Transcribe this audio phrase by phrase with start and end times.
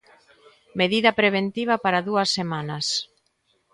[0.79, 2.85] Medida preventiva para dúas semanas.